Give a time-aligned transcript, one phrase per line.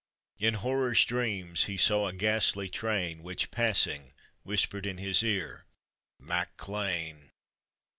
[0.47, 5.67] "In horror's dreams he saw a ghastly train, Which, passing, whispered in his ear,
[6.19, 7.29] "Mac Lean!"